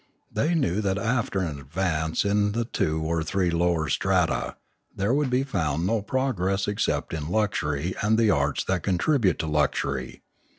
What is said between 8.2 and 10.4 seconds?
arts that contribute to luxury.